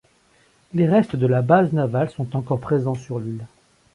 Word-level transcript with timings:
Les 0.73 0.87
restes 0.89 1.15
de 1.15 1.27
la 1.27 1.43
base 1.43 1.73
navale 1.73 2.09
sont 2.09 2.35
encore 2.35 2.59
présents 2.59 2.95
sur 2.95 3.19
l'île. 3.19 3.45